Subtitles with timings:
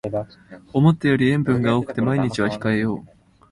[0.73, 2.99] 思ったより塩分が多くて毎日は控えよう